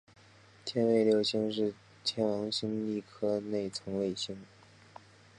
[0.65, 4.35] 天卫六是天王星的一颗内层卫星。